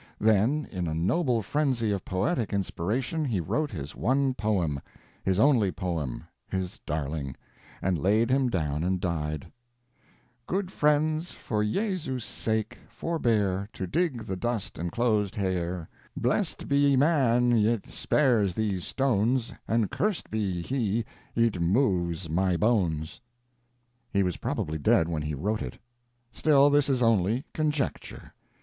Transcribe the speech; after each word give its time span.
Then 0.19 0.67
in 0.71 0.87
a 0.87 0.95
noble 0.95 1.43
frenzy 1.43 1.91
of 1.91 2.03
poetic 2.03 2.53
inspiration 2.53 3.23
he 3.23 3.39
wrote 3.39 3.69
his 3.69 3.95
one 3.95 4.33
poem—his 4.33 5.37
only 5.39 5.71
poem, 5.71 6.23
his 6.49 6.79
darling—and 6.87 7.99
laid 8.01 8.31
him 8.31 8.49
down 8.49 8.83
and 8.83 8.99
died: 8.99 9.51
Good 10.47 10.71
friend 10.71 11.23
for 11.23 11.63
Iesus 11.63 12.23
sake 12.25 12.79
forbeare 12.89 13.67
To 13.73 13.85
digg 13.85 14.23
the 14.25 14.35
dust 14.35 14.79
encloased 14.79 15.35
heare: 15.35 15.87
Blest 16.17 16.67
be 16.67 16.77
ye 16.79 16.95
man 16.95 17.51
yt 17.55 17.85
spares 17.91 18.55
thes 18.55 18.83
stones 18.83 19.53
And 19.67 19.91
curst 19.91 20.31
be 20.31 20.63
he 20.63 21.05
yt 21.35 21.61
moves 21.61 22.27
my 22.27 22.57
bones. 22.57 23.21
He 24.09 24.23
was 24.23 24.37
probably 24.37 24.79
dead 24.79 25.07
when 25.07 25.21
he 25.21 25.35
wrote 25.35 25.61
it. 25.61 25.77
Still, 26.31 26.71
this 26.71 26.89
is 26.89 27.03
only 27.03 27.43
conjecture. 27.53 28.33